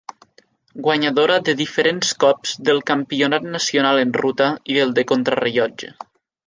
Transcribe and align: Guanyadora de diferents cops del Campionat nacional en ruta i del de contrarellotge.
Guanyadora 0.85 1.35
de 1.49 1.55
diferents 1.59 2.15
cops 2.25 2.55
del 2.71 2.81
Campionat 2.93 3.47
nacional 3.59 4.05
en 4.07 4.19
ruta 4.25 4.53
i 4.75 4.81
del 4.81 4.97
de 5.01 5.07
contrarellotge. 5.15 5.97